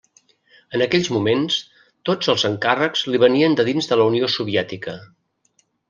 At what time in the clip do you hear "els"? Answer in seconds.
2.35-2.47